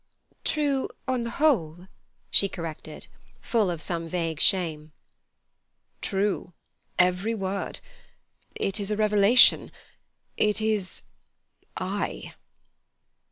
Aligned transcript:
"True 0.43 0.89
on 1.07 1.21
the 1.21 1.29
whole," 1.37 1.87
she 2.31 2.49
corrected, 2.49 3.05
full 3.39 3.69
of 3.69 3.83
some 3.83 4.07
vague 4.07 4.39
shame. 4.41 4.93
"True, 6.01 6.53
every 6.97 7.35
word. 7.35 7.81
It 8.55 8.79
is 8.79 8.89
a 8.89 8.97
revelation. 8.97 9.71
It 10.37 10.59
is—I." 10.59 12.33